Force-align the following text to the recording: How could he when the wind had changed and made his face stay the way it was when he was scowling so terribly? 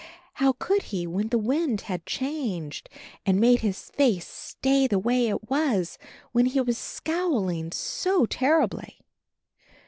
How 0.33 0.53
could 0.53 0.81
he 0.81 1.05
when 1.05 1.27
the 1.27 1.37
wind 1.37 1.81
had 1.81 2.07
changed 2.07 2.89
and 3.23 3.39
made 3.39 3.59
his 3.61 3.91
face 3.91 4.27
stay 4.27 4.87
the 4.87 4.97
way 4.97 5.27
it 5.27 5.47
was 5.51 5.99
when 6.31 6.47
he 6.47 6.59
was 6.59 6.79
scowling 6.79 7.71
so 7.71 8.25
terribly? 8.25 9.01